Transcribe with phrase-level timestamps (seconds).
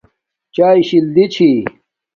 [0.55, 1.49] چایے شلری چھی